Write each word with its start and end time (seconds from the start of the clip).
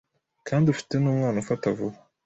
kandi 0.47 0.65
ufite 0.73 0.93
numwana 0.97 1.37
ufata 1.43 1.65
vuba 1.77 1.97